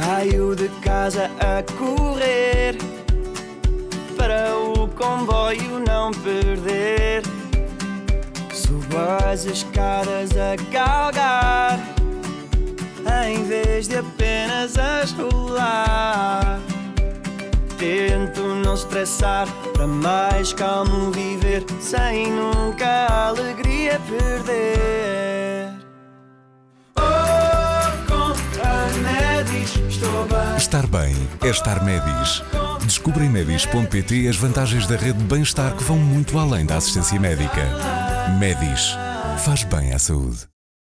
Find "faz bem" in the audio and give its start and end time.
39.44-39.92